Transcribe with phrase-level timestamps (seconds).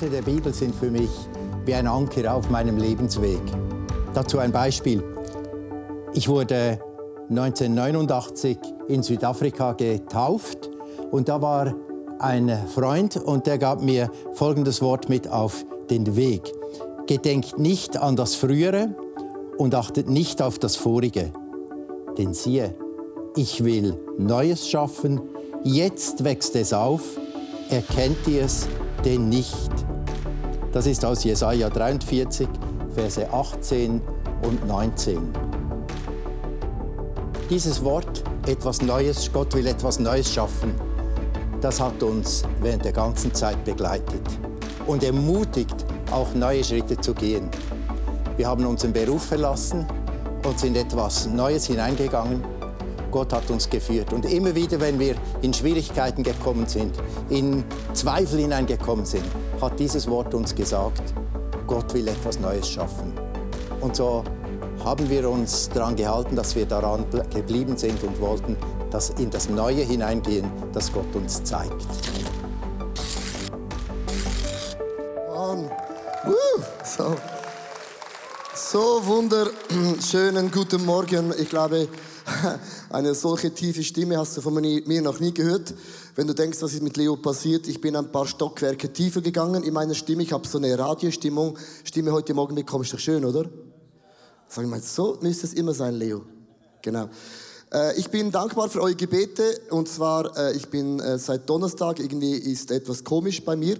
[0.00, 1.10] Worte der Bibel sind für mich
[1.66, 3.42] wie ein Anker auf meinem Lebensweg.
[4.14, 5.04] Dazu ein Beispiel.
[6.14, 6.80] Ich wurde
[7.28, 8.56] 1989
[8.88, 10.70] in Südafrika getauft
[11.10, 11.74] und da war
[12.18, 16.50] ein Freund und der gab mir folgendes Wort mit auf den Weg.
[17.06, 18.94] Gedenkt nicht an das Frühere
[19.58, 21.30] und achtet nicht auf das Vorige.
[22.16, 22.74] Denn siehe,
[23.36, 25.20] ich will Neues schaffen,
[25.62, 27.02] jetzt wächst es auf,
[27.68, 28.66] erkennt ihr es
[29.04, 29.89] denn nicht?
[30.72, 32.48] Das ist aus Jesaja 43,
[32.94, 34.00] Verse 18
[34.42, 35.32] und 19.
[37.50, 40.72] Dieses Wort, etwas Neues, Gott will etwas Neues schaffen,
[41.60, 44.22] das hat uns während der ganzen Zeit begleitet
[44.86, 47.50] und ermutigt, auch neue Schritte zu gehen.
[48.36, 49.84] Wir haben unseren Beruf verlassen
[50.46, 52.44] und sind etwas Neues hineingegangen
[53.10, 54.12] Gott hat uns geführt.
[54.12, 56.94] Und immer wieder, wenn wir in Schwierigkeiten gekommen sind,
[57.28, 59.24] in Zweifel hineingekommen sind,
[59.60, 61.02] hat dieses Wort uns gesagt,
[61.66, 63.12] Gott will etwas Neues schaffen.
[63.80, 64.24] Und so
[64.84, 68.56] haben wir uns daran gehalten, dass wir daran geblieben sind und wollten
[68.90, 71.86] dass in das Neue hineingehen, das Gott uns zeigt.
[76.84, 77.16] So.
[78.54, 81.32] so wunderschönen guten Morgen.
[81.38, 81.88] Ich glaube,
[82.90, 85.74] Eine solche tiefe Stimme hast du von mir noch nie gehört.
[86.14, 89.62] Wenn du denkst, was ist mit Leo passiert, ich bin ein paar Stockwerke tiefer gegangen
[89.62, 90.22] in meiner Stimme.
[90.22, 91.56] Ich habe so eine Radiostimmung.
[91.84, 93.48] Stimme heute Morgen bekomme ich doch schön, oder?
[94.48, 96.22] Sag ich mal, so müsste es immer sein, Leo.
[96.82, 97.08] Genau.
[97.72, 102.00] Äh, ich bin dankbar für eure Gebete und zwar, äh, ich bin äh, seit Donnerstag,
[102.00, 103.78] irgendwie ist etwas komisch bei mir.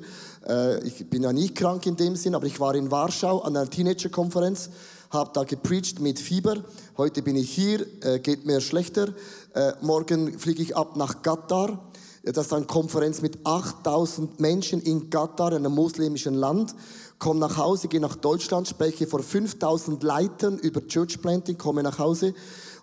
[0.85, 3.69] Ich bin ja nicht krank in dem Sinn, aber ich war in Warschau an einer
[3.69, 4.71] Teenager-Konferenz
[5.11, 6.63] habe da gepreacht mit Fieber.
[6.97, 9.09] Heute bin ich hier, äh, geht mir schlechter.
[9.55, 11.91] Äh, morgen fliege ich ab nach Katar.
[12.23, 16.75] Das ist eine Konferenz mit 8000 Menschen in Katar, einem muslimischen Land.
[17.19, 21.99] Komme nach Hause, gehe nach Deutschland, spreche vor 5000 Leitern über Church Planting, komme nach
[21.99, 22.33] Hause.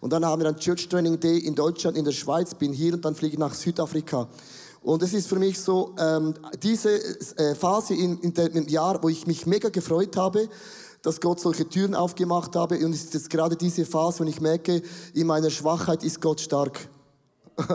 [0.01, 2.93] Und dann haben wir ein Church Training Day in Deutschland, in der Schweiz, bin hier
[2.93, 4.27] und dann fliege ich nach Südafrika.
[4.81, 6.99] Und es ist für mich so, ähm, diese
[7.37, 10.49] äh, Phase in, in dem Jahr, wo ich mich mega gefreut habe,
[11.07, 12.75] dass Gott solche Türen aufgemacht habe.
[12.85, 14.81] Und es ist jetzt gerade diese Phase, wo ich merke,
[15.13, 16.89] in meiner Schwachheit ist Gott stark.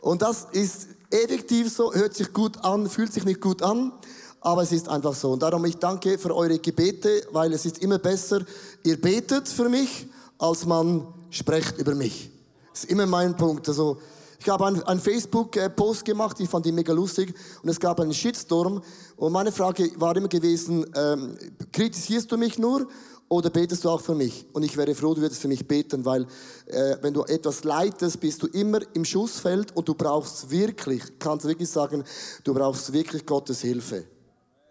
[0.00, 3.92] Und das ist effektiv so, hört sich gut an, fühlt sich nicht gut an,
[4.40, 5.30] aber es ist einfach so.
[5.30, 8.40] Und darum ich danke für eure Gebete, weil es ist immer besser,
[8.82, 10.08] ihr betet für mich,
[10.38, 12.28] als man spricht über mich.
[12.72, 13.68] Das ist immer mein Punkt.
[13.68, 13.98] Also,
[14.40, 18.82] ich habe einen, Facebook-Post gemacht, ich fand ihn mega lustig und es gab einen Shitstorm
[19.16, 21.36] und meine Frage war immer gewesen, ähm,
[21.72, 22.86] kritisierst du mich nur
[23.28, 24.46] oder betest du auch für mich?
[24.52, 26.22] Und ich wäre froh, du würdest für mich beten, weil
[26.66, 31.46] äh, wenn du etwas leitest, bist du immer im Schussfeld und du brauchst wirklich, kannst
[31.46, 32.04] wirklich sagen,
[32.44, 34.04] du brauchst wirklich Gottes Hilfe.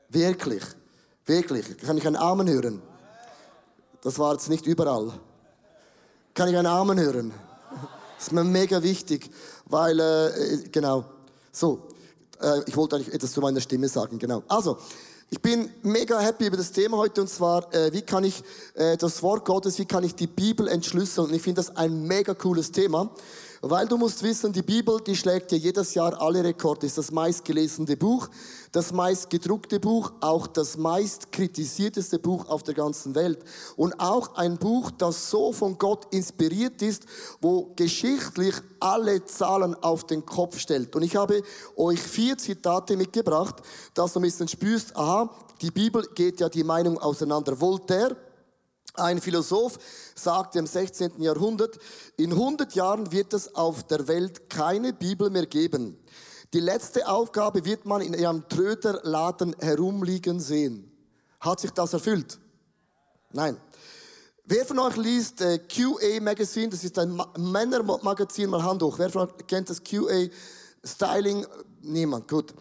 [0.09, 0.63] Wirklich,
[1.25, 1.77] wirklich.
[1.77, 2.81] Kann ich einen Amen hören?
[4.01, 5.11] Das war jetzt nicht überall.
[6.33, 7.33] Kann ich einen Amen hören?
[8.17, 9.29] Das ist mir mega wichtig,
[9.65, 11.05] weil, äh, genau,
[11.51, 11.87] so,
[12.41, 14.41] äh, ich wollte eigentlich etwas zu meiner Stimme sagen, genau.
[14.47, 14.79] Also,
[15.29, 18.97] ich bin mega happy über das Thema heute und zwar, äh, wie kann ich äh,
[18.97, 21.27] das Wort Gottes, wie kann ich die Bibel entschlüsseln?
[21.27, 23.11] Und ich finde das ein mega cooles Thema.
[23.61, 26.85] Weil du musst wissen, die Bibel, die schlägt ja jedes Jahr alle Rekorde.
[26.85, 28.29] Ist das meistgelesene Buch,
[28.71, 33.39] das meistgedruckte Buch, auch das meist kritisierteste Buch auf der ganzen Welt.
[33.75, 37.05] Und auch ein Buch, das so von Gott inspiriert ist,
[37.41, 40.95] wo geschichtlich alle Zahlen auf den Kopf stellt.
[40.95, 41.41] Und ich habe
[41.75, 43.55] euch vier Zitate mitgebracht,
[43.93, 45.29] dass du ein bisschen spürst, aha,
[45.61, 47.59] die Bibel geht ja die Meinung auseinander.
[47.59, 48.15] Voltaire,
[48.99, 49.79] ein Philosoph
[50.15, 51.21] sagte im 16.
[51.21, 51.77] Jahrhundert,
[52.17, 55.97] in 100 Jahren wird es auf der Welt keine Bibel mehr geben.
[56.53, 60.91] Die letzte Aufgabe wird man in einem Tröderladen herumliegen sehen.
[61.39, 62.39] Hat sich das erfüllt?
[63.31, 63.57] Nein.
[64.45, 66.69] Wer von euch liest äh, QA Magazine?
[66.69, 68.49] Das ist ein Männermagazin.
[68.49, 68.97] Mal Hand hoch.
[68.97, 70.27] Wer von euch kennt das QA
[70.85, 71.45] Styling?
[71.81, 72.29] Niemand.
[72.29, 72.53] Gut.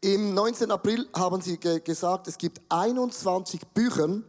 [0.00, 0.70] Im 19.
[0.72, 4.20] April haben sie ge gesagt, es gibt 21 Bücher,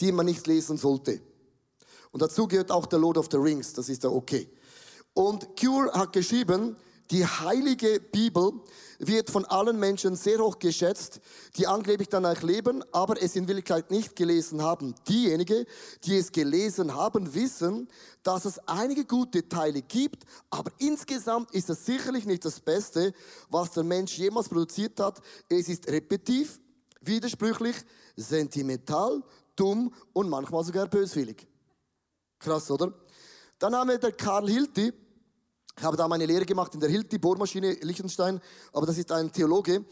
[0.00, 1.20] die man nicht lesen sollte.
[2.10, 4.48] Und dazu gehört auch der Lord of the Rings, das ist ja okay.
[5.14, 6.76] Und Cure hat geschrieben,
[7.10, 8.52] die heilige Bibel
[8.98, 11.20] wird von allen Menschen sehr hoch geschätzt,
[11.56, 14.94] die angeblich danach leben, aber es in Wirklichkeit nicht gelesen haben.
[15.08, 15.66] Diejenigen,
[16.04, 17.88] die es gelesen haben, wissen,
[18.22, 23.14] dass es einige gute Teile gibt, aber insgesamt ist es sicherlich nicht das Beste,
[23.50, 25.20] was der Mensch jemals produziert hat.
[25.48, 26.58] Es ist repetitiv,
[27.02, 27.76] widersprüchlich,
[28.16, 29.22] sentimental,
[29.56, 31.46] dumm und manchmal sogar böswillig.
[32.38, 32.92] Krass, oder?
[33.58, 34.92] Dann haben wir der Karl Hilti.
[35.78, 38.40] Ich habe da meine Lehre gemacht in der Hilti Bohrmaschine Liechtenstein,
[38.72, 39.84] aber das ist ein Theologe.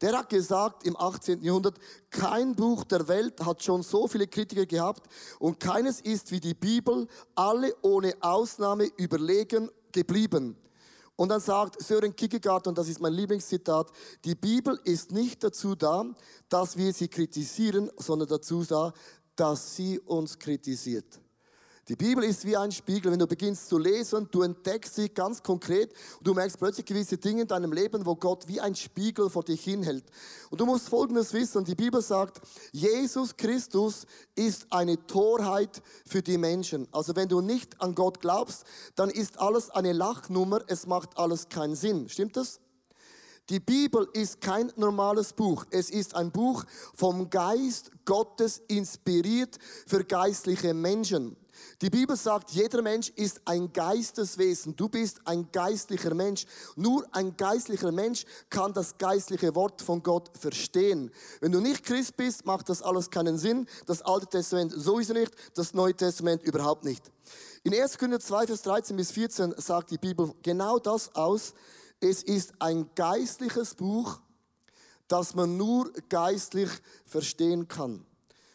[0.00, 1.42] Der hat gesagt im 18.
[1.42, 1.78] Jahrhundert,
[2.10, 5.08] kein Buch der Welt hat schon so viele Kritiker gehabt
[5.38, 10.56] und keines ist wie die Bibel, alle ohne Ausnahme überlegen geblieben.
[11.16, 13.90] Und dann sagt Sören Kierkegaard, und das ist mein Lieblingszitat,
[14.24, 16.04] die Bibel ist nicht dazu da,
[16.48, 18.92] dass wir sie kritisieren, sondern dazu da,
[19.36, 21.21] dass sie uns kritisiert.
[21.92, 23.12] Die Bibel ist wie ein Spiegel.
[23.12, 27.18] Wenn du beginnst zu lesen, du entdeckst sie ganz konkret und du merkst plötzlich gewisse
[27.18, 30.06] Dinge in deinem Leben, wo Gott wie ein Spiegel vor dich hinhält.
[30.48, 31.66] Und du musst Folgendes wissen.
[31.66, 32.40] Die Bibel sagt,
[32.72, 36.88] Jesus Christus ist eine Torheit für die Menschen.
[36.92, 40.62] Also wenn du nicht an Gott glaubst, dann ist alles eine Lachnummer.
[40.68, 42.08] Es macht alles keinen Sinn.
[42.08, 42.58] Stimmt das?
[43.50, 45.66] Die Bibel ist kein normales Buch.
[45.70, 51.36] Es ist ein Buch vom Geist Gottes inspiriert für geistliche Menschen.
[51.80, 54.76] Die Bibel sagt, jeder Mensch ist ein Geisteswesen.
[54.76, 56.46] Du bist ein geistlicher Mensch.
[56.76, 61.10] Nur ein geistlicher Mensch kann das geistliche Wort von Gott verstehen.
[61.40, 63.66] Wenn du nicht Christ bist, macht das alles keinen Sinn.
[63.86, 67.02] Das Alte Testament sowieso nicht, das Neue Testament überhaupt nicht.
[67.64, 67.98] In 1.
[67.98, 71.54] Korinther 2, Vers 13 bis 14 sagt die Bibel genau das aus.
[72.00, 74.20] Es ist ein geistliches Buch,
[75.08, 76.70] das man nur geistlich
[77.06, 78.04] verstehen kann.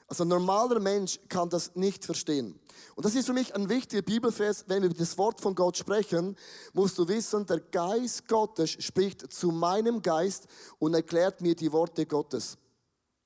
[0.08, 2.58] Also ein normaler Mensch kann das nicht verstehen.
[2.96, 4.64] Und das ist für mich ein wichtiger Bibelvers.
[4.68, 6.38] Wenn wir über das Wort von Gott sprechen,
[6.74, 10.48] musst du wissen, der Geist Gottes spricht zu meinem Geist
[10.80, 12.58] und erklärt mir die Worte Gottes.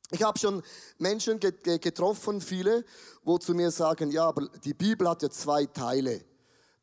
[0.10, 0.62] Ich habe schon
[0.98, 2.84] Menschen getroffen, viele,
[3.24, 6.26] wo zu mir sagen, ja, aber die Bibel hat ja zwei Teile.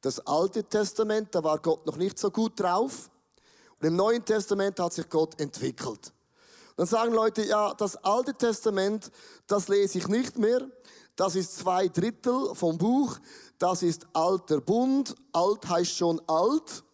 [0.00, 3.10] Das Alte Testament, da war Gott noch nicht so gut drauf.
[3.80, 6.12] Und im Neuen Testament hat sich Gott entwickelt.
[6.78, 9.10] Dann sagen Leute, ja, das Alte Testament,
[9.48, 10.64] das lese ich nicht mehr.
[11.16, 13.18] Das ist zwei Drittel vom Buch.
[13.58, 15.16] Das ist alter Bund.
[15.32, 16.84] Alt heißt schon alt.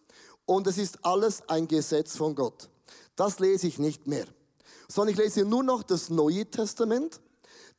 [0.47, 2.67] Und es ist alles ein Gesetz von Gott.
[3.15, 4.25] Das lese ich nicht mehr.
[4.87, 7.21] Sondern ich lese nur noch das Neue Testament.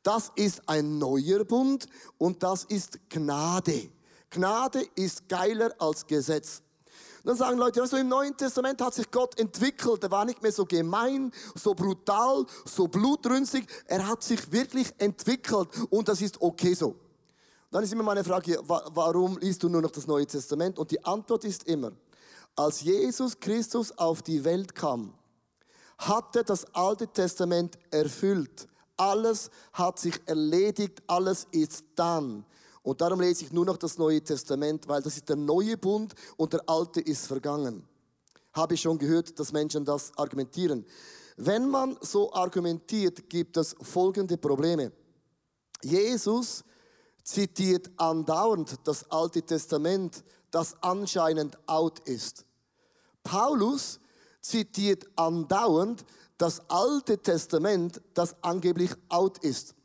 [0.01, 1.87] Das ist ein neuer Bund
[2.17, 3.89] und das ist Gnade.
[4.29, 6.61] Gnade ist geiler als Gesetz
[7.27, 10.01] dann sagen Leute, du, im Neuen Testament hat sich Gott entwickelt.
[10.01, 13.67] Er war nicht mehr so gemein, so brutal, so blutrünstig.
[13.85, 16.95] Er hat sich wirklich entwickelt und das ist okay so.
[17.69, 20.79] Dann ist immer meine Frage, warum liest du nur noch das Neue Testament?
[20.79, 21.91] Und die Antwort ist immer,
[22.55, 25.13] als Jesus Christus auf die Welt kam,
[25.97, 28.69] hatte das Alte Testament erfüllt.
[28.95, 32.45] Alles hat sich erledigt, alles ist dann.
[32.87, 36.15] Und darum lese ich nur noch das Neue Testament, weil das ist der neue Bund
[36.37, 37.85] und der alte ist vergangen.
[38.53, 40.85] Habe ich schon gehört, dass Menschen das argumentieren.
[41.35, 44.93] Wenn man so argumentiert, gibt es folgende Probleme.
[45.83, 46.63] Jesus
[47.25, 52.45] zitiert andauernd das Alte Testament, das anscheinend out ist.
[53.21, 53.99] Paulus
[54.39, 56.05] zitiert andauernd
[56.37, 59.75] das Alte Testament, das angeblich out ist.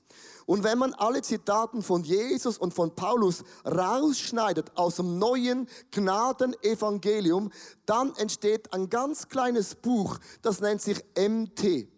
[0.46, 7.50] Und wenn man alle Zitaten von Jesus und von Paulus rausschneidet aus dem neuen Gnadenevangelium,
[7.86, 11.88] dann entsteht ein ganz kleines Buch, das nennt sich MT.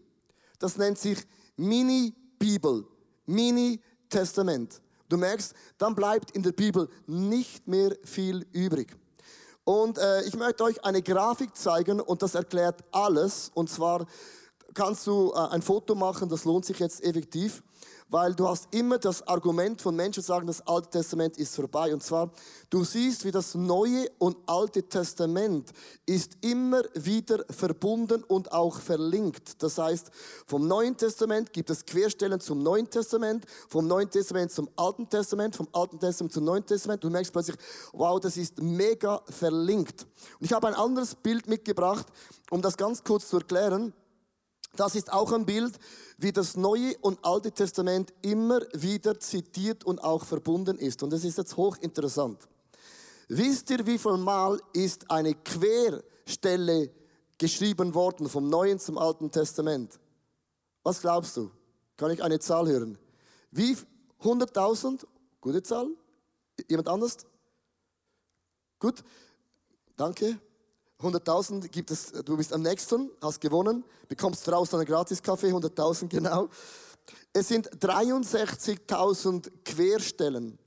[0.59, 1.19] Das nennt sich
[1.57, 2.87] Mini-Bibel,
[3.27, 4.81] Mini-Testament.
[5.09, 8.97] Du merkst, dann bleibt in der Bibel nicht mehr viel übrig.
[9.65, 13.51] Und äh, ich möchte euch eine Grafik zeigen und das erklärt alles.
[13.55, 14.07] Und zwar
[14.75, 17.63] kannst du äh, ein Foto machen, das lohnt sich jetzt effektiv
[18.15, 21.93] weil du hast immer das Argument von Menschen, die sagen, das Alte Testament ist vorbei.
[21.93, 22.31] Und zwar,
[22.71, 25.73] du siehst, wie das Neue und Alte Testament
[26.07, 29.63] ist immer wieder verbunden und auch verlinkt.
[29.63, 30.11] Das heißt,
[30.47, 35.57] vom Neuen Testament gibt es Querstellen zum Neuen Testament, vom Neuen Testament zum Alten Testament,
[35.57, 37.03] vom Alten Testament zum Neuen Testament.
[37.03, 37.57] Du merkst plötzlich,
[37.93, 40.07] wow, das ist mega verlinkt.
[40.39, 42.07] Und ich habe ein anderes Bild mitgebracht,
[42.51, 43.93] um das ganz kurz zu erklären.
[44.77, 45.79] Das ist auch ein Bild,
[46.19, 51.03] wie das Neue und Alte Testament immer wieder zitiert und auch verbunden ist.
[51.03, 52.49] Und das ist jetzt hochinteressant.
[53.29, 56.91] Wisst ihr, wie viel Mal ist eine Querstelle
[57.39, 59.99] geschrieben worden vom Neuen zum Alten Testament?
[60.83, 61.51] Was glaubst du?
[61.97, 62.99] Kann ich eine Zahl hören?
[63.51, 63.77] Wie
[64.23, 65.07] 100.000?
[65.41, 65.89] Gute Zahl?
[66.69, 67.19] Jemand anders?
[68.79, 69.03] Gut,
[69.97, 70.39] danke.
[71.01, 76.49] 100.000 gibt es, du bist am nächsten, hast gewonnen, bekommst draußen einen Gratis-Kaffee, 100.000 genau.
[77.33, 80.59] Es sind 63.000 Querstellen.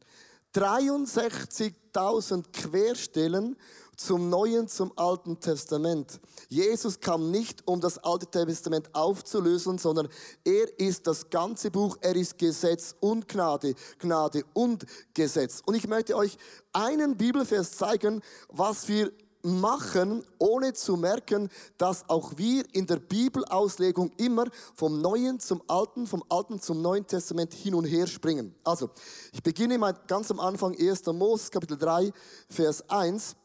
[0.53, 3.55] 63.000 Querstellen
[3.95, 6.19] zum Neuen, zum Alten Testament.
[6.49, 10.07] Jesus kam nicht, um das Alte Testament aufzulösen, sondern
[10.43, 15.61] er ist das ganze Buch, er ist Gesetz und Gnade, Gnade und Gesetz.
[15.65, 16.37] Und ich möchte euch
[16.73, 19.11] einen Bibelvers zeigen, was wir
[19.47, 26.05] machen, ohne zu merken, dass auch wir in der Bibelauslegung immer vom Neuen zum Alten,
[26.05, 28.53] vom Alten zum Neuen Testament hin und her springen.
[28.63, 28.89] Also,
[29.31, 31.05] ich beginne mal ganz am Anfang 1.
[31.07, 32.11] Mose, Kapitel 3,
[32.49, 33.35] Vers 1.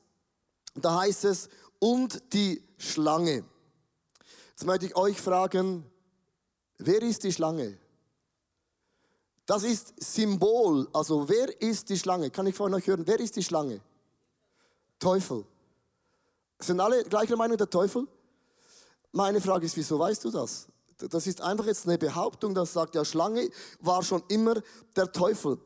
[0.75, 3.45] Da heißt es, und die Schlange.
[4.51, 5.85] Jetzt möchte ich euch fragen,
[6.79, 7.79] wer ist die Schlange?
[9.47, 10.89] Das ist Symbol.
[10.93, 12.31] Also wer ist die Schlange?
[12.31, 13.07] Kann ich von euch hören?
[13.07, 13.81] Wer ist die Schlange?
[14.99, 15.45] Teufel.
[16.63, 18.07] Sind alle gleicher Meinung der Teufel?
[19.11, 20.69] Meine Frage ist, wieso weißt du das?
[20.97, 23.51] Das ist einfach jetzt eine Behauptung, das sagt, ja, Schlange
[23.81, 24.55] war schon immer
[24.95, 25.59] der Teufel.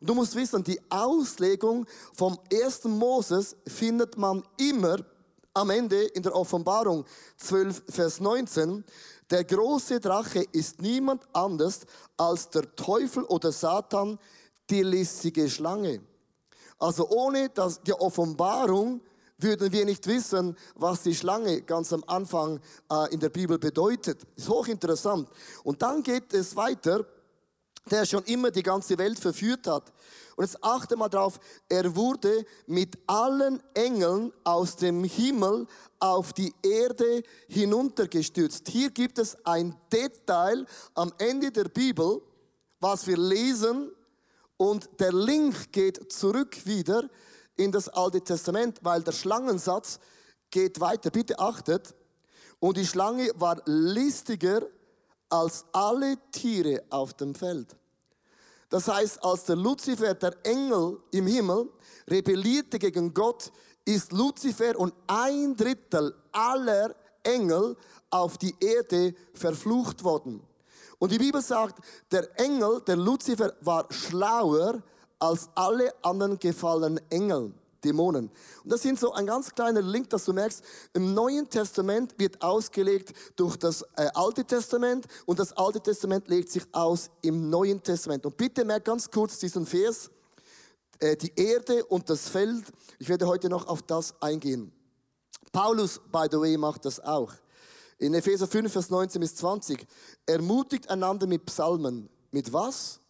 [0.00, 4.96] Und du musst wissen, die Auslegung vom ersten Moses findet man immer
[5.52, 7.04] am Ende in der Offenbarung
[7.36, 8.82] 12, Vers 19.
[9.30, 11.80] Der große Drache ist niemand anders
[12.16, 14.18] als der Teufel oder Satan,
[14.70, 16.00] die listige Schlange.
[16.78, 19.00] Also ohne das, die Offenbarung
[19.38, 22.60] würden wir nicht wissen, was die Schlange ganz am Anfang
[22.90, 24.22] äh, in der Bibel bedeutet.
[24.36, 25.28] Ist hochinteressant.
[25.64, 27.04] Und dann geht es weiter,
[27.90, 29.92] der schon immer die ganze Welt verführt hat.
[30.36, 31.38] Und jetzt achte mal drauf,
[31.68, 35.66] er wurde mit allen Engeln aus dem Himmel
[35.98, 38.68] auf die Erde hinuntergestürzt.
[38.68, 42.20] Hier gibt es ein Detail am Ende der Bibel,
[42.80, 43.90] was wir lesen,
[44.56, 47.08] und der Link geht zurück wieder
[47.56, 49.98] in das Alte Testament, weil der Schlangensatz
[50.50, 51.10] geht weiter.
[51.10, 51.94] Bitte achtet.
[52.60, 54.62] Und die Schlange war listiger
[55.28, 57.76] als alle Tiere auf dem Feld.
[58.70, 61.68] Das heißt, als der Luzifer, der Engel im Himmel,
[62.08, 63.52] rebellierte gegen Gott,
[63.84, 67.76] ist Luzifer und ein Drittel aller Engel
[68.10, 70.42] auf die Erde verflucht worden.
[70.98, 74.82] Und die Bibel sagt, der Engel, der Luzifer, war schlauer
[75.18, 77.52] als alle anderen gefallenen Engel.
[77.84, 78.30] Dämonen.
[78.62, 80.62] Und das sind so ein ganz kleiner Link, dass du merkst,
[80.94, 86.50] im Neuen Testament wird ausgelegt durch das äh, Alte Testament und das Alte Testament legt
[86.50, 88.24] sich aus im Neuen Testament.
[88.26, 90.10] Und bitte merk ganz kurz diesen Vers,
[90.98, 92.64] äh, die Erde und das Feld.
[92.98, 94.72] Ich werde heute noch auf das eingehen.
[95.52, 97.32] Paulus, by the way, macht das auch.
[97.98, 99.86] In Epheser 5, Vers 19 bis 20.
[100.26, 102.08] Ermutigt einander mit Psalmen.
[102.32, 103.00] Mit was?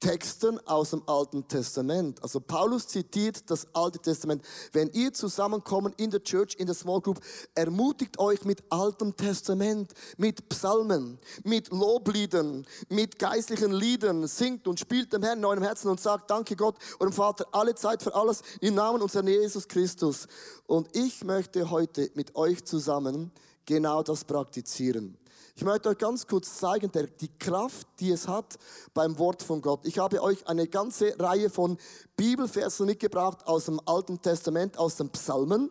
[0.00, 2.22] Texten aus dem Alten Testament.
[2.22, 4.42] Also Paulus zitiert das Alte Testament.
[4.72, 7.20] Wenn ihr zusammenkommen in der Church, in der Small Group,
[7.54, 15.12] ermutigt euch mit Altem Testament, mit Psalmen, mit Lobliedern, mit geistlichen Liedern, singt und spielt
[15.12, 18.42] dem Herrn in eurem Herzen und sagt, danke Gott, eurem Vater, alle Zeit für alles
[18.62, 20.26] im Namen unseres Jesus Christus.
[20.66, 23.32] Und ich möchte heute mit euch zusammen
[23.66, 25.19] genau das praktizieren.
[25.60, 26.90] Ich möchte euch ganz kurz zeigen,
[27.20, 28.58] die Kraft, die es hat
[28.94, 29.80] beim Wort von Gott.
[29.84, 31.76] Ich habe euch eine ganze Reihe von
[32.16, 35.68] Bibelversen mitgebracht aus dem Alten Testament, aus den Psalmen.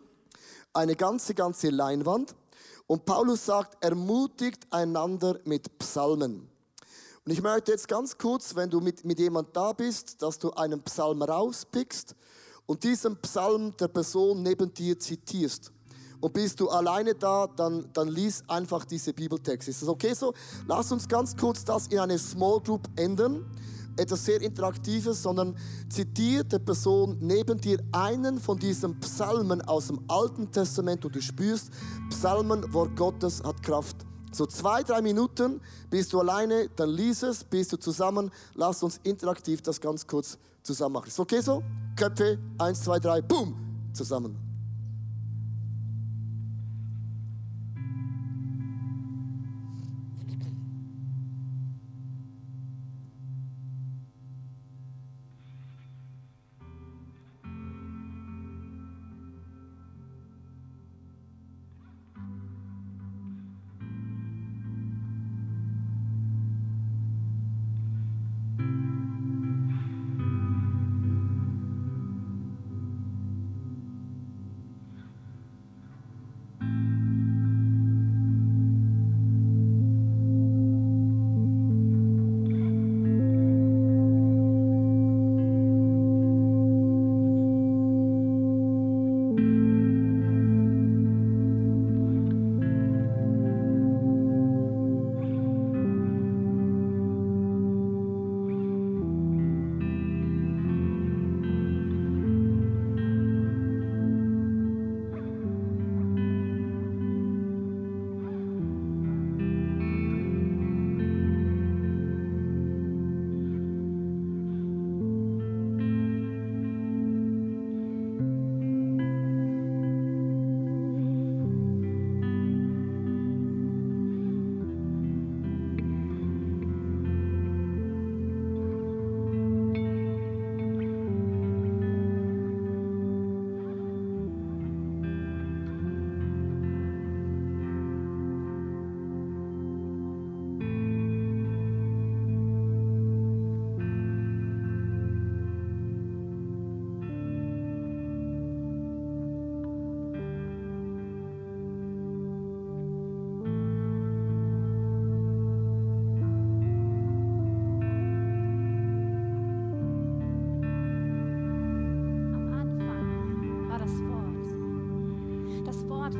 [0.72, 2.36] Eine ganze, ganze Leinwand.
[2.86, 6.48] Und Paulus sagt, ermutigt einander mit Psalmen.
[7.24, 10.52] Und ich möchte jetzt ganz kurz, wenn du mit, mit jemand da bist, dass du
[10.52, 12.14] einen Psalm rauspickst
[12.64, 15.72] und diesen Psalm der Person neben dir zitierst.
[16.20, 19.70] Und bist du alleine da, dann, dann lies einfach diese Bibeltexte.
[19.70, 20.34] Ist das okay so?
[20.66, 23.46] Lass uns ganz kurz das in eine Small Group ändern.
[23.96, 25.56] Etwas sehr Interaktives, sondern
[25.88, 31.20] zitiert der Person neben dir einen von diesen Psalmen aus dem Alten Testament und du
[31.20, 31.70] spürst,
[32.10, 33.96] Psalmen, Wort Gottes hat Kraft.
[34.32, 35.60] So zwei, drei Minuten
[35.90, 38.30] bist du alleine, dann lies es, bist du zusammen.
[38.54, 41.08] Lass uns interaktiv das ganz kurz zusammen machen.
[41.08, 41.62] Ist okay so?
[41.96, 43.54] Köpfe, eins, zwei, drei, boom,
[43.92, 44.49] zusammen.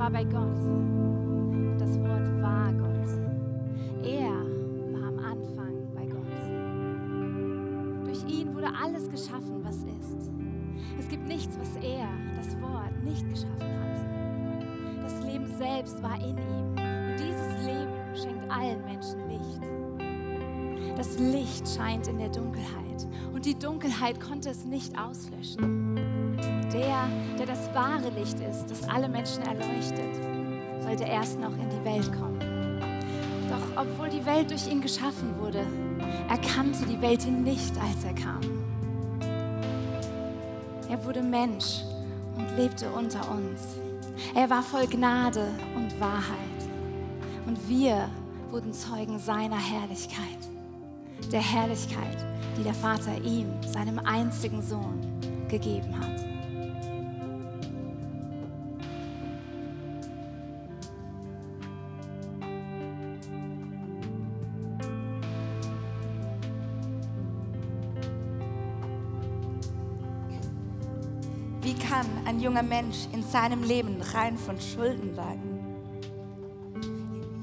[0.00, 0.56] War bei Gott.
[1.78, 3.10] Das Wort war Gott.
[4.02, 4.32] Er
[4.94, 6.24] war am Anfang bei Gott.
[8.06, 10.30] Durch ihn wurde alles geschaffen, was ist.
[10.98, 15.02] Es gibt nichts, was er, das Wort, nicht geschaffen hat.
[15.02, 16.70] Das Leben selbst war in ihm.
[16.70, 19.60] Und dieses Leben schenkt allen Menschen Licht.
[20.96, 23.06] Das Licht scheint in der Dunkelheit.
[23.34, 25.96] Und die Dunkelheit konnte es nicht auslöschen.
[26.72, 27.06] Der,
[27.40, 30.14] der das wahre Licht ist, das alle Menschen erleuchtet,
[30.82, 32.38] sollte erst noch in die Welt kommen.
[33.48, 35.64] Doch obwohl die Welt durch ihn geschaffen wurde,
[36.28, 38.40] erkannte die Welt ihn nicht, als er kam.
[40.90, 41.80] Er wurde Mensch
[42.36, 43.62] und lebte unter uns.
[44.34, 46.36] Er war voll Gnade und Wahrheit.
[47.46, 48.10] Und wir
[48.50, 50.50] wurden Zeugen seiner Herrlichkeit.
[51.32, 52.18] Der Herrlichkeit,
[52.58, 55.00] die der Vater ihm, seinem einzigen Sohn,
[55.48, 56.09] gegeben hat.
[72.50, 75.60] Junger Mensch in seinem Leben rein von Schulden bleiben?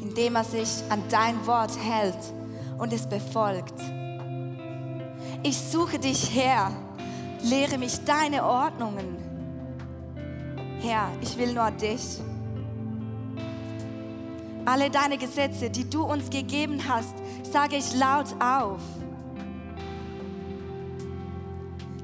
[0.01, 2.17] Indem er sich an dein Wort hält
[2.77, 3.79] und es befolgt.
[5.43, 6.71] Ich suche dich her,
[7.41, 9.15] lehre mich deine Ordnungen.
[10.81, 12.19] Herr, ich will nur dich.
[14.65, 17.15] Alle deine Gesetze, die du uns gegeben hast,
[17.49, 18.81] sage ich laut auf.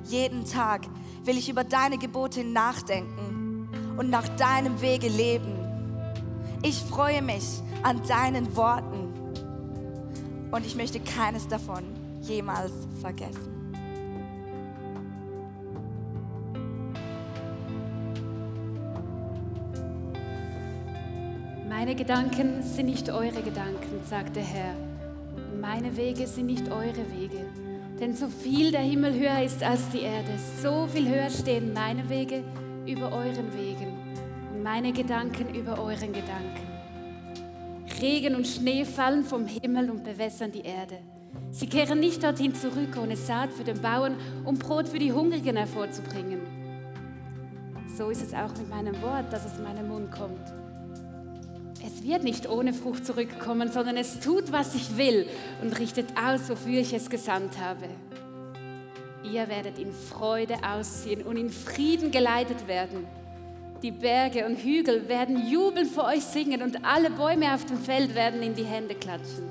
[0.05, 0.87] Jeden Tag
[1.23, 5.55] will ich über deine Gebote nachdenken und nach deinem Wege leben.
[6.61, 9.13] Ich freue mich an deinen Worten
[10.51, 11.83] und ich möchte keines davon
[12.21, 13.51] jemals vergessen.
[21.67, 24.75] Meine Gedanken sind nicht eure Gedanken, sagt der Herr.
[25.59, 27.45] Meine Wege sind nicht eure Wege.
[28.03, 32.09] Denn so viel der Himmel höher ist als die Erde, so viel höher stehen meine
[32.09, 32.43] Wege
[32.85, 33.93] über euren Wegen
[34.53, 36.67] und meine Gedanken über euren Gedanken.
[38.01, 40.97] Regen und Schnee fallen vom Himmel und bewässern die Erde.
[41.51, 45.55] Sie kehren nicht dorthin zurück, ohne Saat für den Bauern, um Brot für die Hungrigen
[45.55, 46.41] hervorzubringen.
[47.97, 50.62] So ist es auch mit meinem Wort, das aus meinem Mund kommt.
[51.85, 55.27] Es wird nicht ohne Frucht zurückkommen, sondern es tut, was ich will
[55.61, 57.89] und richtet aus, wofür ich es gesandt habe.
[59.23, 63.05] Ihr werdet in Freude ausziehen und in Frieden geleitet werden.
[63.81, 68.15] Die Berge und Hügel werden jubeln vor euch singen und alle Bäume auf dem Feld
[68.15, 69.49] werden in die Hände klatschen.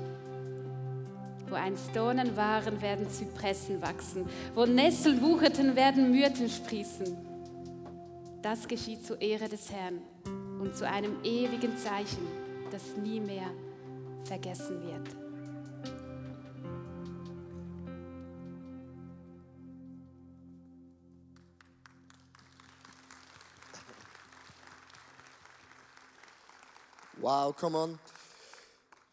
[1.49, 4.27] Wo einst Dornen waren, werden Zypressen wachsen.
[4.55, 7.15] Wo Nesseln wucherten, werden Myrten sprießen.
[8.41, 10.01] Das geschieht zur Ehre des Herrn
[10.63, 12.25] und zu einem ewigen Zeichen,
[12.71, 13.51] das nie mehr
[14.23, 15.09] vergessen wird.
[27.19, 27.99] Wow, come on.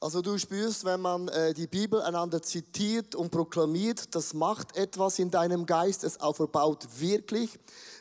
[0.03, 5.19] Also du spürst, wenn man äh, die Bibel einander zitiert und proklamiert, das macht etwas
[5.19, 7.59] in deinem Geist, es auferbaut wirklich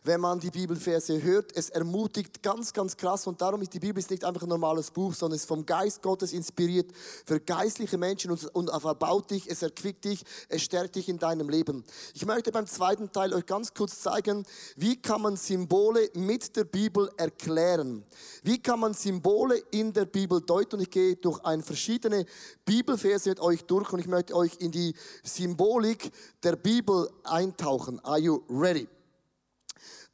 [0.09, 1.55] wenn man die Bibelverse hört.
[1.55, 5.13] Es ermutigt ganz, ganz krass und darum ist die Bibel nicht einfach ein normales Buch,
[5.13, 6.89] sondern es ist vom Geist Gottes inspiriert
[7.27, 11.47] für geistliche Menschen und, und verbaut dich, es erquickt dich, es stärkt dich in deinem
[11.47, 11.83] Leben.
[12.15, 16.63] Ich möchte beim zweiten Teil euch ganz kurz zeigen, wie kann man Symbole mit der
[16.63, 18.03] Bibel erklären.
[18.41, 22.25] Wie kann man Symbole in der Bibel deuten und ich gehe durch ein verschiedene
[22.65, 28.03] Bibelverse mit euch durch und ich möchte euch in die Symbolik der Bibel eintauchen.
[28.03, 28.87] Are you ready?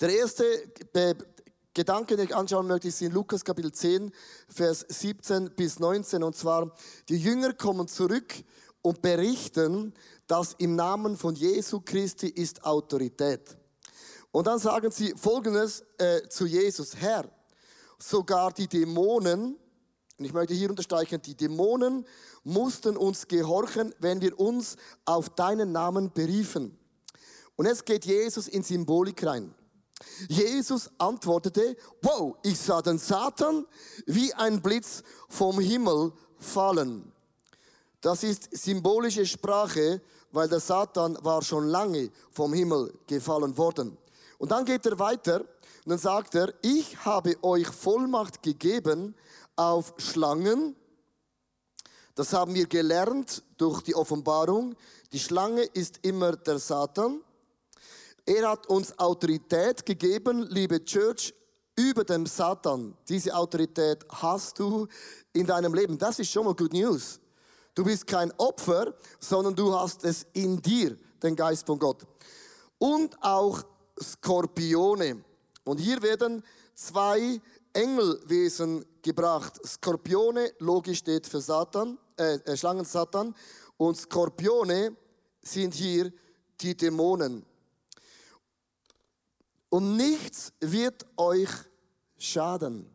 [0.02, 0.44] Der erste
[1.74, 4.12] Gedanke, den ich anschauen möchte, ist in Lukas Kapitel 10,
[4.50, 6.22] Vers 17 bis 19.
[6.22, 6.76] Und zwar,
[7.08, 8.34] die Jünger kommen zurück
[8.82, 9.94] und berichten,
[10.28, 13.58] dass im Namen von Jesu Christi ist Autorität.
[14.32, 17.30] Und dann sagen sie Folgendes äh, zu Jesus, Herr,
[17.98, 19.56] sogar die Dämonen,
[20.18, 22.06] und ich möchte hier unterstreichen, die Dämonen
[22.44, 26.78] mussten uns gehorchen, wenn wir uns auf deinen Namen beriefen.
[27.56, 29.56] Und jetzt geht Jesus in Symbolik rein.
[30.28, 33.66] Jesus antwortete, wow, ich sah den Satan
[34.06, 37.12] wie ein Blitz vom Himmel fallen.
[38.02, 43.98] Das ist symbolische Sprache, weil der Satan war schon lange vom Himmel gefallen worden.
[44.38, 49.16] Und dann geht er weiter und dann sagt er, ich habe euch Vollmacht gegeben
[49.56, 50.76] auf Schlangen.
[52.16, 54.76] Das haben wir gelernt durch die Offenbarung.
[55.12, 57.22] Die Schlange ist immer der Satan.
[58.28, 61.32] Er hat uns Autorität gegeben, liebe Church,
[61.76, 62.98] über dem Satan.
[63.08, 64.88] Diese Autorität hast du
[65.32, 65.96] in deinem Leben.
[65.98, 67.20] Das ist schon mal Good News.
[67.76, 72.04] Du bist kein Opfer, sondern du hast es in dir, den Geist von Gott.
[72.80, 73.62] Und auch
[74.02, 75.24] Skorpione.
[75.64, 77.40] Und hier werden zwei
[77.74, 79.60] Engelwesen gebracht.
[79.68, 83.36] Skorpione, logisch steht für Satan, äh, äh Schlangen Satan.
[83.78, 84.96] Und Skorpione
[85.44, 86.12] sind hier
[86.60, 87.46] die Dämonen.
[89.76, 91.50] Und nichts wird euch
[92.18, 92.90] schaden.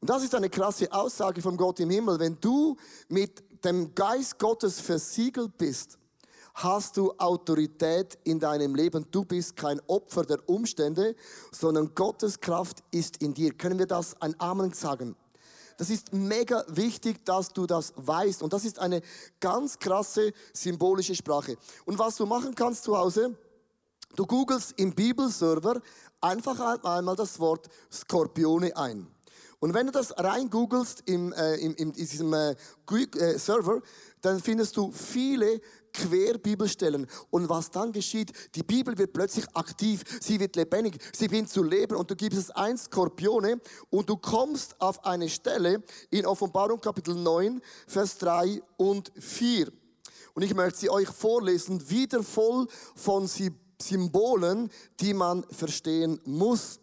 [0.00, 2.18] Und das ist eine krasse Aussage von Gott im Himmel.
[2.18, 2.76] Wenn du
[3.08, 5.96] mit dem Geist Gottes versiegelt bist,
[6.54, 9.06] hast du Autorität in deinem Leben.
[9.12, 11.14] Du bist kein Opfer der Umstände,
[11.52, 13.52] sondern Gottes Kraft ist in dir.
[13.52, 15.14] Können wir das ein Amen sagen?
[15.76, 18.42] Das ist mega wichtig, dass du das weißt.
[18.42, 19.00] Und das ist eine
[19.38, 21.56] ganz krasse symbolische Sprache.
[21.84, 23.38] Und was du machen kannst zu Hause,
[24.16, 25.80] du googelst im Bibelserver
[26.20, 29.06] einfach einmal das Wort Skorpione ein.
[29.60, 33.80] Und wenn du das rein googelst im, äh, in, in diesem äh, äh, Server,
[34.20, 35.60] dann findest du viele
[35.92, 37.08] Querbibelstellen.
[37.30, 41.64] Und was dann geschieht, die Bibel wird plötzlich aktiv, sie wird lebendig, sie beginnt zu
[41.64, 46.80] leben und du gibst es ein Skorpione und du kommst auf eine Stelle in Offenbarung
[46.80, 49.72] Kapitel 9, Vers 3 und 4.
[50.34, 53.26] Und ich möchte sie euch vorlesen, wieder voll von
[53.80, 56.80] Symbolen, die man verstehen muss.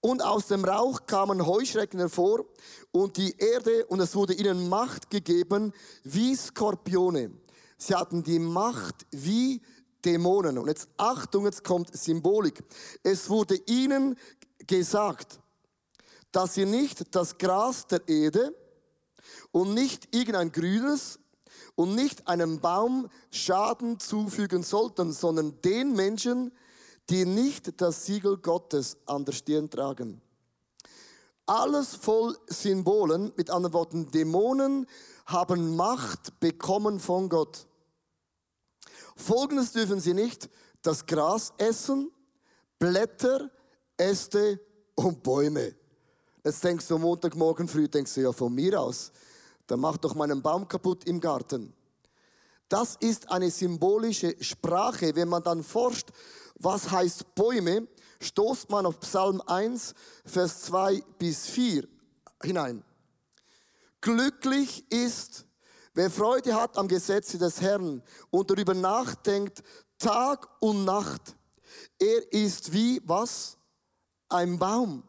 [0.00, 2.44] Und aus dem Rauch kamen Heuschrecken hervor
[2.90, 7.30] und die Erde und es wurde ihnen Macht gegeben wie Skorpione.
[7.78, 9.60] Sie hatten die Macht wie
[10.04, 10.58] Dämonen.
[10.58, 12.62] Und jetzt Achtung, jetzt kommt Symbolik.
[13.02, 14.16] Es wurde ihnen
[14.66, 15.40] gesagt,
[16.32, 18.54] dass sie nicht das Gras der Erde
[19.52, 21.18] und nicht irgendein grünes
[21.74, 26.52] und nicht einem Baum Schaden zufügen sollten, sondern den Menschen,
[27.10, 30.20] die nicht das Siegel Gottes an der Stirn tragen.
[31.46, 34.86] Alles voll Symbolen, mit anderen Worten, Dämonen
[35.26, 37.66] haben Macht bekommen von Gott.
[39.16, 40.48] Folgendes dürfen sie nicht,
[40.82, 42.10] das Gras essen,
[42.78, 43.50] Blätter,
[43.96, 44.60] Äste
[44.94, 45.74] und Bäume.
[46.44, 49.12] Jetzt denkst du Montagmorgen früh, denkst du ja von mir aus,
[49.72, 51.72] dann mach doch meinen Baum kaputt im Garten.
[52.68, 55.16] Das ist eine symbolische Sprache.
[55.16, 56.10] Wenn man dann forscht,
[56.56, 57.88] was heißt Bäume,
[58.20, 59.94] stoßt man auf Psalm 1,
[60.26, 61.88] Vers 2 bis 4
[62.42, 62.84] hinein.
[64.02, 65.46] Glücklich ist,
[65.94, 69.62] wer Freude hat am Gesetze des Herrn und darüber nachdenkt,
[69.98, 71.34] Tag und Nacht.
[71.98, 73.56] Er ist wie was?
[74.28, 75.02] Ein Baum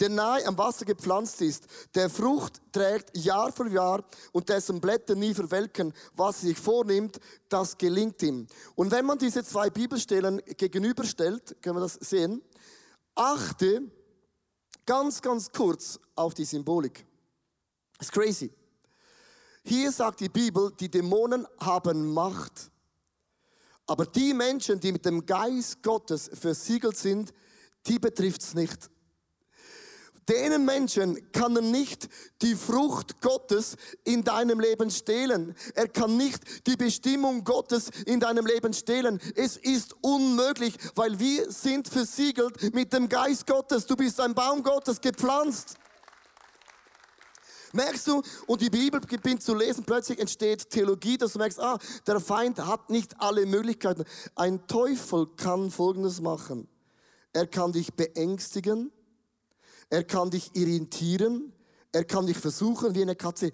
[0.00, 5.14] der nahe am Wasser gepflanzt ist, der Frucht trägt Jahr für Jahr und dessen Blätter
[5.14, 8.46] nie verwelken, was sich vornimmt, das gelingt ihm.
[8.74, 12.42] Und wenn man diese zwei Bibelstellen gegenüberstellt, können wir das sehen,
[13.14, 13.82] achte
[14.86, 17.06] ganz, ganz kurz auf die Symbolik.
[17.98, 18.52] Das ist crazy.
[19.64, 22.70] Hier sagt die Bibel, die Dämonen haben Macht.
[23.86, 27.32] Aber die Menschen, die mit dem Geist Gottes versiegelt sind,
[27.86, 28.90] die betrifft es nicht.
[30.32, 32.08] Denen Menschen kann er nicht
[32.40, 35.54] die Frucht Gottes in deinem Leben stehlen.
[35.74, 39.20] Er kann nicht die Bestimmung Gottes in deinem Leben stehlen.
[39.36, 43.84] Es ist unmöglich, weil wir sind versiegelt mit dem Geist Gottes.
[43.84, 45.74] Du bist ein Baum Gottes gepflanzt.
[47.74, 48.22] Merkst du?
[48.46, 52.58] Und die Bibel beginnt zu lesen, plötzlich entsteht Theologie, dass du merkst, ah, der Feind
[52.58, 54.04] hat nicht alle Möglichkeiten.
[54.34, 56.68] Ein Teufel kann Folgendes machen.
[57.34, 58.90] Er kann dich beängstigen,
[59.92, 61.52] er kann dich irritieren.
[61.92, 63.52] Er kann dich versuchen, wie eine Katze.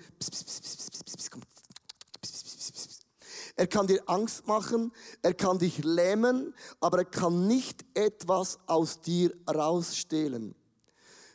[3.56, 4.92] Er kann dir Angst machen.
[5.20, 6.54] Er kann dich lähmen.
[6.78, 10.54] Aber er kann nicht etwas aus dir rausstehlen.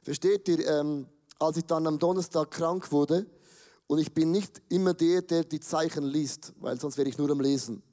[0.03, 0.65] Versteht ihr?
[0.69, 3.25] Ähm, als ich dann am Donnerstag krank wurde,
[3.87, 7.29] und ich bin nicht immer der, der die Zeichen liest, weil sonst wäre ich nur
[7.29, 7.83] am Lesen.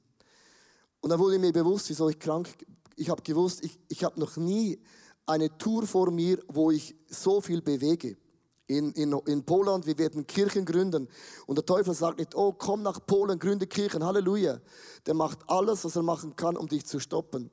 [1.01, 2.47] Und dann wurde mir bewusst, wieso ich krank,
[2.95, 4.79] ich habe gewusst, ich, ich habe noch nie
[5.25, 8.17] eine Tour vor mir, wo ich so viel bewege.
[8.67, 11.07] In, in, in Polen, wir werden Kirchen gründen.
[11.45, 14.59] Und der Teufel sagt nicht, oh, komm nach Polen, gründe Kirchen, Halleluja.
[15.05, 17.51] Der macht alles, was er machen kann, um dich zu stoppen.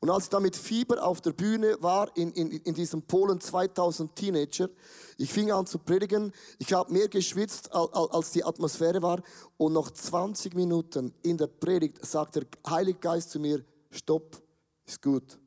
[0.00, 3.40] Und als ich da mit Fieber auf der Bühne war, in, in, in diesem Polen
[3.40, 4.68] 2000 Teenager,
[5.16, 9.22] ich fing an zu predigen, ich habe mehr geschwitzt, als die Atmosphäre war.
[9.56, 14.42] Und noch 20 Minuten in der Predigt sagt der Heilige Geist zu mir, stopp,
[14.86, 15.38] ist gut.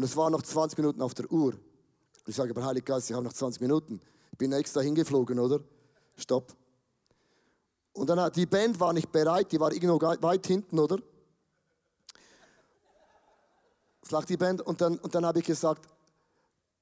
[0.00, 1.52] Und es waren noch 20 Minuten auf der Uhr.
[2.24, 4.00] Ich sage, aber Heilig Geist, ich habe noch 20 Minuten.
[4.32, 5.60] Ich bin extra hingeflogen, oder?
[6.16, 6.56] Stopp.
[7.92, 10.96] Und dann, die Band war nicht bereit, die war irgendwo weit hinten, oder?
[14.00, 15.86] Es lag die Band und dann, und dann habe ich gesagt,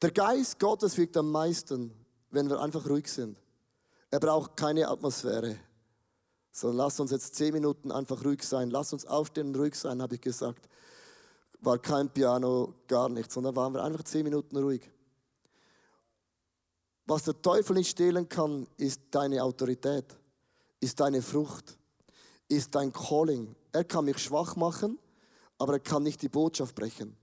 [0.00, 1.92] Der Geist Gottes wirkt am meisten,
[2.30, 3.36] wenn wir einfach ruhig sind.
[4.12, 5.56] Er braucht keine Atmosphäre.
[6.52, 8.70] Sondern lass uns jetzt zehn Minuten einfach ruhig sein.
[8.70, 10.68] Lass uns aufstehen und ruhig sein, habe ich gesagt.
[11.60, 14.90] War kein Piano, gar nichts, sondern waren wir einfach zehn Minuten ruhig.
[17.06, 20.04] Was der Teufel nicht stehlen kann, ist deine Autorität,
[20.78, 21.78] ist deine Frucht,
[22.48, 23.56] ist dein Calling.
[23.72, 24.98] Er kann mich schwach machen,
[25.56, 27.16] aber er kann nicht die Botschaft brechen.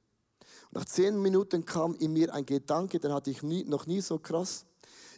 [0.71, 4.17] nach zehn Minuten kam in mir ein Gedanke, den hatte ich nie, noch nie so
[4.17, 4.65] krass.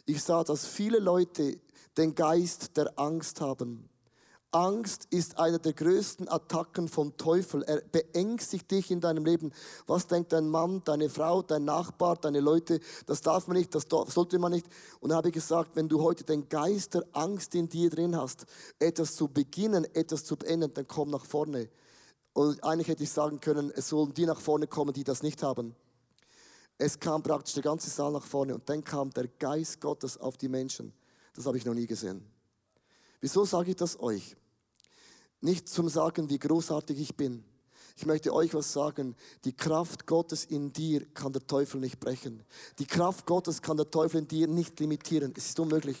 [0.04, 1.58] Ich sah, dass viele Leute
[1.96, 3.88] den Geist der Angst haben.
[4.50, 7.62] Angst ist eine der größten Attacken vom Teufel.
[7.64, 9.52] Er beängstigt dich in deinem Leben.
[9.86, 12.80] Was denkt dein Mann, deine Frau, dein Nachbar, deine Leute?
[13.04, 14.66] Das darf man nicht, das sollte man nicht.
[15.00, 18.16] Und dann habe ich gesagt, wenn du heute den Geist der Angst in dir drin
[18.16, 18.46] hast,
[18.78, 21.68] etwas zu beginnen, etwas zu beenden, dann komm nach vorne.
[22.32, 25.42] Und eigentlich hätte ich sagen können, es sollen die nach vorne kommen, die das nicht
[25.42, 25.76] haben.
[26.78, 30.38] Es kam praktisch der ganze Saal nach vorne und dann kam der Geist Gottes auf
[30.38, 30.94] die Menschen.
[31.34, 32.37] Das habe ich noch nie gesehen.
[33.20, 34.36] Wieso sage ich das euch?
[35.40, 37.44] Nicht zum Sagen, wie großartig ich bin.
[37.96, 39.16] Ich möchte euch was sagen.
[39.44, 42.44] Die Kraft Gottes in dir kann der Teufel nicht brechen.
[42.78, 45.32] Die Kraft Gottes kann der Teufel in dir nicht limitieren.
[45.36, 45.98] Es ist unmöglich.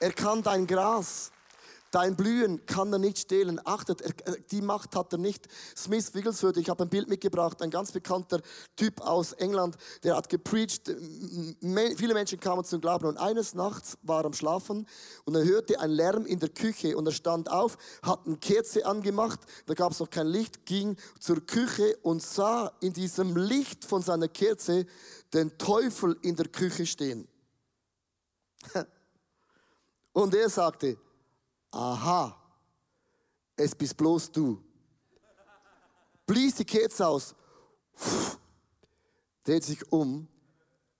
[0.00, 1.30] Er kann dein Gras
[1.90, 3.60] Dein Blühen kann er nicht stehlen.
[3.64, 4.02] Achtet,
[4.52, 5.48] die Macht hat er nicht.
[5.76, 8.40] Smith Wigglesworth, ich habe ein Bild mitgebracht, ein ganz bekannter
[8.76, 10.82] Typ aus England, der hat gepreacht.
[10.86, 14.86] Viele Menschen kamen zum Glauben und eines Nachts war er am Schlafen
[15.24, 18.86] und er hörte einen Lärm in der Küche und er stand auf, hat eine Kerze
[18.86, 23.84] angemacht, da gab es noch kein Licht, ging zur Küche und sah in diesem Licht
[23.84, 24.86] von seiner Kerze
[25.34, 27.26] den Teufel in der Küche stehen.
[30.12, 30.98] Und er sagte,
[31.70, 32.36] aha,
[33.56, 34.62] es bist bloß du.
[36.26, 37.34] Blies die Kerze aus,
[39.44, 40.28] dreht sich um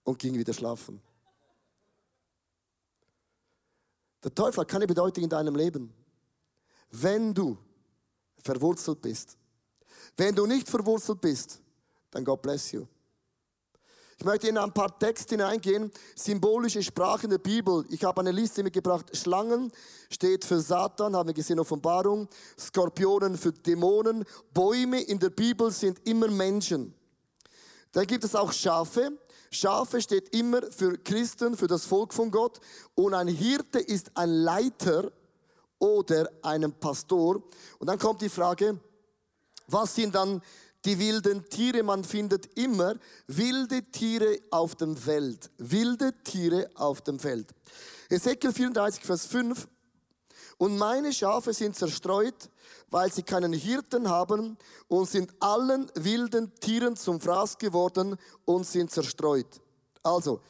[0.05, 1.01] und ging wieder schlafen.
[4.23, 5.93] Der Teufel hat keine Bedeutung in deinem Leben.
[6.91, 7.57] Wenn du
[8.43, 9.37] verwurzelt bist.
[10.17, 11.61] Wenn du nicht verwurzelt bist,
[12.11, 12.87] dann God bless you.
[14.21, 17.87] Ich möchte in ein paar Texte hineingehen, symbolische Sprache in der Bibel.
[17.89, 19.17] Ich habe eine Liste mitgebracht.
[19.17, 19.73] Schlangen
[20.11, 22.29] steht für Satan, haben wir gesehen, Offenbarung.
[22.59, 24.27] Skorpionen für Dämonen.
[24.53, 26.93] Bäume in der Bibel sind immer Menschen.
[27.93, 29.11] Dann gibt es auch Schafe.
[29.51, 32.61] Schafe steht immer für Christen, für das Volk von Gott.
[32.95, 35.13] Und ein Hirte ist ein Leiter
[35.79, 37.43] oder ein Pastor.
[37.79, 38.79] Und dann kommt die Frage,
[39.67, 40.43] was sind dann
[40.85, 42.95] die wilden Tiere, man findet immer
[43.27, 45.51] wilde Tiere auf dem Feld.
[45.59, 47.53] Wilde Tiere auf dem Feld.
[48.09, 49.69] Ezekiel 34, Vers 5.
[50.57, 52.51] Und meine Schafe sind zerstreut,
[52.91, 58.91] weil sie keinen Hirten haben und sind allen wilden Tieren zum Fraß geworden und sind
[58.91, 59.61] zerstreut.
[60.03, 60.41] Also,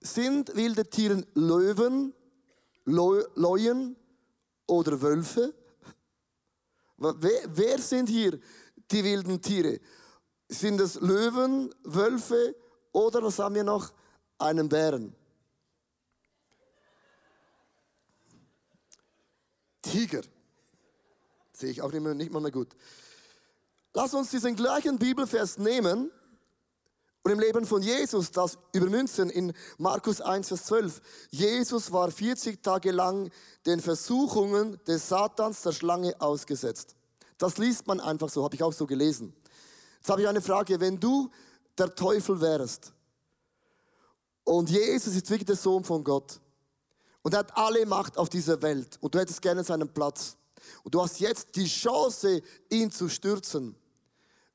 [0.00, 2.14] sind wilde Tiere Löwen,
[2.84, 3.96] Leuen
[4.66, 5.52] oder Wölfe?
[6.96, 8.38] Wer, wer sind hier
[8.90, 9.80] die wilden Tiere.
[10.48, 12.54] Sind es Löwen, Wölfe
[12.92, 13.92] oder was haben wir noch?
[14.38, 15.14] Einen Bären.
[19.82, 20.22] Tiger.
[21.52, 22.68] Sehe ich auch nicht, mehr, nicht mal mehr gut.
[23.94, 26.10] Lass uns diesen gleichen Bibelvers nehmen
[27.22, 31.00] und im Leben von Jesus das übermünzen in Markus 1, Vers 12.
[31.30, 33.30] Jesus war 40 Tage lang
[33.66, 36.97] den Versuchungen des Satans der Schlange ausgesetzt.
[37.38, 39.32] Das liest man einfach so, habe ich auch so gelesen.
[39.98, 41.30] Jetzt habe ich eine Frage, wenn du
[41.76, 42.92] der Teufel wärst
[44.42, 46.40] und Jesus ist wirklich der Sohn von Gott
[47.22, 50.36] und er hat alle Macht auf dieser Welt und du hättest gerne seinen Platz
[50.82, 53.76] und du hast jetzt die Chance, ihn zu stürzen,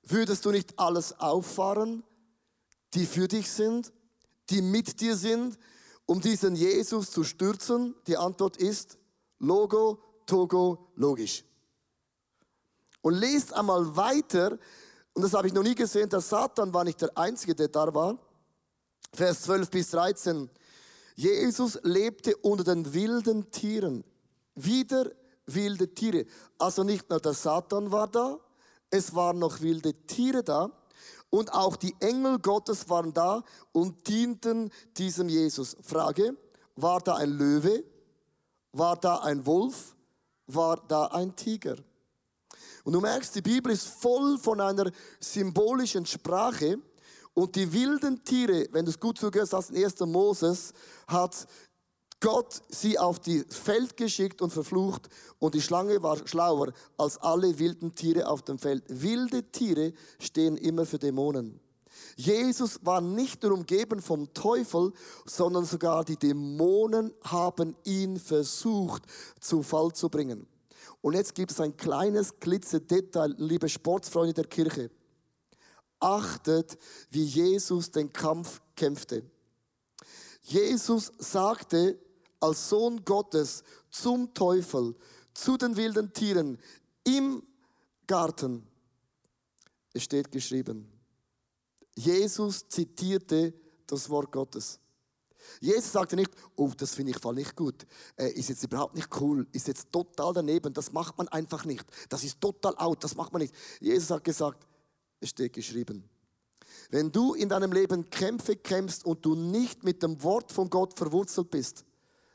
[0.04, 2.04] würdest du nicht alles auffahren,
[2.94, 3.94] die für dich sind,
[4.50, 5.58] die mit dir sind,
[6.06, 7.96] um diesen Jesus zu stürzen?
[8.08, 8.98] Die Antwort ist
[9.40, 11.46] Logo, Togo, logisch
[13.04, 14.58] und lest einmal weiter,
[15.14, 17.94] und das habe ich noch nie gesehen, der Satan war nicht der Einzige, der da
[17.94, 18.18] war.
[19.14, 20.50] Vers 12 bis 13.
[21.16, 24.04] Jesus lebte unter den wilden Tieren.
[24.56, 25.12] Wieder
[25.46, 26.26] wilde Tiere.
[26.58, 28.40] Also nicht nur der Satan war da,
[28.90, 30.72] es waren noch wilde Tiere da.
[31.30, 35.76] Und auch die Engel Gottes waren da und dienten diesem Jesus.
[35.82, 36.38] Frage,
[36.76, 37.84] war da ein Löwe?
[38.72, 39.96] War da ein Wolf?
[40.48, 41.76] War da ein Tiger?
[42.84, 46.78] Und du merkst, die Bibel ist voll von einer symbolischen Sprache.
[47.34, 50.00] Und die wilden Tiere, wenn du es gut zugehörst hast, in 1.
[50.02, 50.74] Moses,
[51.08, 51.48] hat
[52.24, 57.60] Gott sie auf die Feld geschickt und verflucht und die Schlange war schlauer als alle
[57.60, 58.86] wilden Tiere auf dem Feld.
[58.88, 61.60] Wilde Tiere stehen immer für Dämonen.
[62.16, 64.94] Jesus war nicht nur umgeben vom Teufel,
[65.26, 69.04] sondern sogar die Dämonen haben ihn versucht
[69.42, 70.48] zu Fall zu bringen.
[71.04, 74.90] Und jetzt gibt es ein kleines Glitzerdetail, liebe Sportsfreunde der Kirche.
[76.00, 76.78] Achtet,
[77.10, 79.22] wie Jesus den Kampf kämpfte.
[80.44, 82.00] Jesus sagte
[82.40, 84.96] als Sohn Gottes zum Teufel,
[85.34, 86.58] zu den wilden Tieren
[87.04, 87.44] im
[88.08, 88.66] Garten,
[89.92, 90.90] es steht geschrieben,
[91.96, 93.54] Jesus zitierte
[93.88, 94.80] das Wort Gottes.
[95.60, 97.86] Jesus sagte nicht, oh, das finde ich voll nicht gut,
[98.18, 101.86] äh, ist jetzt überhaupt nicht cool, ist jetzt total daneben, das macht man einfach nicht,
[102.10, 103.54] das ist total out, das macht man nicht.
[103.80, 104.68] Jesus hat gesagt,
[105.20, 106.10] es steht geschrieben.
[106.90, 110.98] Wenn du in deinem Leben Kämpfe kämpfst und du nicht mit dem Wort von Gott
[110.98, 111.86] verwurzelt bist,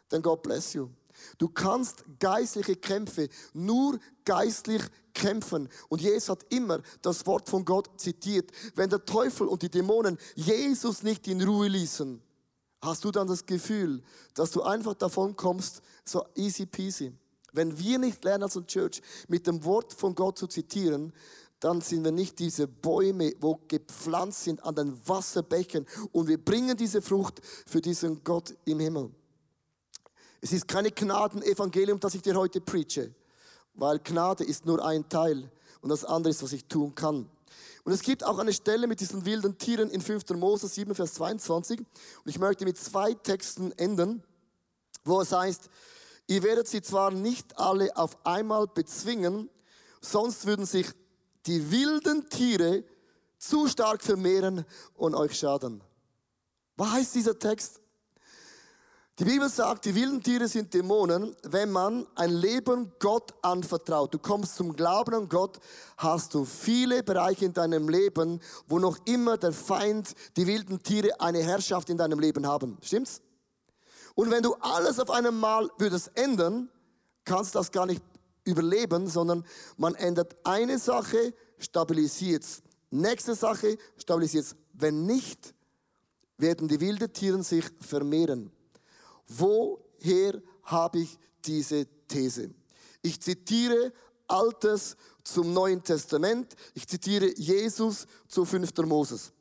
[0.09, 0.89] dann God bless you.
[1.37, 4.83] Du kannst geistliche Kämpfe nur geistlich
[5.15, 5.69] kämpfen.
[5.89, 8.51] Und Jesus hat immer das Wort von Gott zitiert.
[8.75, 12.23] Wenn der Teufel und die Dämonen Jesus nicht in Ruhe ließen,
[12.81, 14.03] hast du dann das Gefühl,
[14.35, 17.13] dass du einfach davon kommst, so easy peasy.
[17.53, 21.13] Wenn wir nicht lernen als Church mit dem Wort von Gott zu zitieren,
[21.61, 26.77] dann sind wir nicht diese Bäume, wo gepflanzt sind an den Wasserbächen und wir bringen
[26.77, 29.11] diese Frucht für diesen Gott im Himmel.
[30.41, 33.13] Es ist keine Gnadenevangelium, das ich dir heute preache,
[33.75, 37.29] weil Gnade ist nur ein Teil und das andere ist, was ich tun kann.
[37.85, 40.31] Und es gibt auch eine Stelle mit diesen wilden Tieren in 5.
[40.31, 41.81] Mose 7, Vers 22.
[41.81, 41.89] Und
[42.25, 44.23] ich möchte mit zwei Texten enden,
[45.05, 45.69] wo es heißt,
[46.27, 49.49] ihr werdet sie zwar nicht alle auf einmal bezwingen,
[50.01, 50.87] sonst würden sich
[51.47, 52.85] die wilden Tiere
[53.39, 54.65] zu stark vermehren
[54.95, 55.83] und euch schaden.
[56.77, 57.81] Was heißt dieser Text?
[59.19, 64.15] Die Bibel sagt, die wilden Tiere sind Dämonen, wenn man ein Leben Gott anvertraut.
[64.15, 65.59] Du kommst zum Glauben an Gott,
[65.97, 71.21] hast du viele Bereiche in deinem Leben, wo noch immer der Feind, die wilden Tiere
[71.21, 72.79] eine Herrschaft in deinem Leben haben.
[72.81, 73.21] Stimmt's?
[74.15, 76.69] Und wenn du alles auf einmal würdest ändern,
[77.25, 78.05] kannst du das gar nicht
[78.45, 79.45] überleben, sondern
[79.77, 82.63] man ändert eine Sache, stabilisiert's.
[82.91, 84.55] Nächste Sache, stabilisiert's.
[84.75, 85.55] Wenn nicht,
[86.37, 88.53] werden die wilden Tiere sich vermehren.
[89.29, 92.51] Woher habe ich diese These?
[93.03, 93.93] Ich zitiere
[94.27, 96.55] Altes zum Neuen Testament.
[96.75, 98.77] Ich zitiere Jesus zu 5.
[98.79, 99.33] Moses.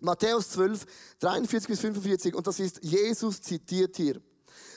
[0.00, 0.84] Matthäus 12,
[1.20, 2.34] 43 bis 45.
[2.34, 4.20] Und das ist Jesus zitiert hier.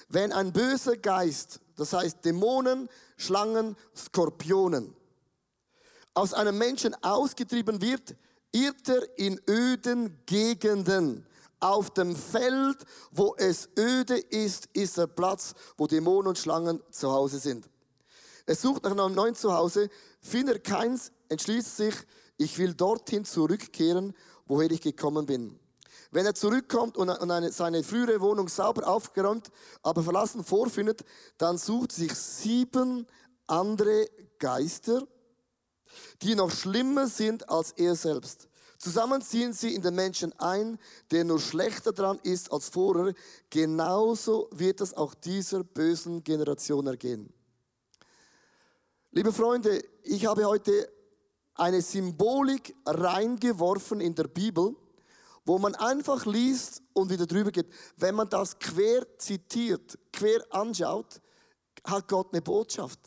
[0.09, 4.95] Wenn ein böser Geist, das heißt Dämonen, Schlangen, Skorpionen,
[6.13, 8.15] aus einem Menschen ausgetrieben wird,
[8.51, 11.26] irrt er in öden Gegenden
[11.59, 12.77] auf dem Feld,
[13.11, 17.69] wo es öde ist, ist der Platz, wo Dämonen und Schlangen zu Hause sind.
[18.45, 19.89] Er sucht nach einem neuen Zuhause,
[20.21, 21.95] findet keins, entschließt sich,
[22.37, 24.13] ich will dorthin zurückkehren,
[24.45, 25.59] woher ich gekommen bin.
[26.11, 29.49] Wenn er zurückkommt und eine, seine frühere Wohnung sauber aufgeräumt,
[29.81, 31.03] aber verlassen vorfindet,
[31.37, 33.07] dann sucht sich sieben
[33.47, 34.07] andere
[34.39, 35.05] Geister,
[36.21, 38.46] die noch schlimmer sind als er selbst.
[38.77, 40.77] Zusammen ziehen sie in den Menschen ein,
[41.11, 43.13] der nur schlechter dran ist als vorher.
[43.49, 47.33] Genauso wird es auch dieser bösen Generation ergehen.
[49.11, 50.91] Liebe Freunde, ich habe heute
[51.55, 54.75] eine Symbolik reingeworfen in der Bibel,
[55.43, 57.67] wo man einfach liest und wieder drüber geht.
[57.95, 61.19] Wenn man das quer zitiert, quer anschaut,
[61.83, 62.99] hat Gott eine Botschaft.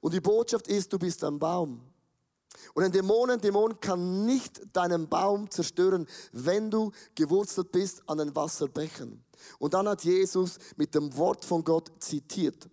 [0.00, 1.87] Und die Botschaft ist, du bist ein Baum.
[2.74, 8.18] Und ein Dämon, ein Dämon kann nicht deinen Baum zerstören, wenn du gewurzelt bist an
[8.18, 9.24] den Wasserbächen.
[9.58, 12.68] Und dann hat Jesus mit dem Wort von Gott zitiert.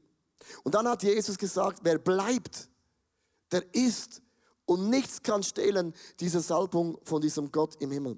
[0.64, 2.70] Und dann hat Jesus gesagt, wer bleibt,
[3.52, 4.22] der ist
[4.66, 8.18] und nichts kann stehlen diese Salbung von diesem Gott im Himmel.